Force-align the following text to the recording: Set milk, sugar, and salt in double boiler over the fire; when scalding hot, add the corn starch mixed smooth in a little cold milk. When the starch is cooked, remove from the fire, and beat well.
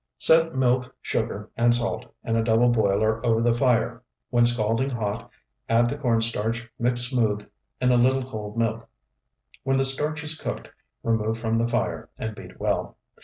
Set 0.17 0.55
milk, 0.55 0.95
sugar, 0.99 1.51
and 1.55 1.75
salt 1.75 2.11
in 2.23 2.43
double 2.43 2.69
boiler 2.69 3.23
over 3.23 3.39
the 3.39 3.53
fire; 3.53 4.01
when 4.31 4.47
scalding 4.47 4.89
hot, 4.89 5.29
add 5.69 5.87
the 5.87 5.95
corn 5.95 6.19
starch 6.21 6.67
mixed 6.79 7.11
smooth 7.11 7.47
in 7.79 7.91
a 7.91 7.97
little 7.97 8.27
cold 8.27 8.57
milk. 8.57 8.89
When 9.61 9.77
the 9.77 9.85
starch 9.85 10.23
is 10.23 10.35
cooked, 10.39 10.69
remove 11.03 11.37
from 11.37 11.53
the 11.53 11.67
fire, 11.67 12.09
and 12.17 12.33
beat 12.35 12.59
well. 12.59 12.97